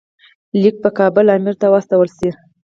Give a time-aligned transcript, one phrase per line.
[0.61, 2.29] لیک په کابل امیر ته واستول شي.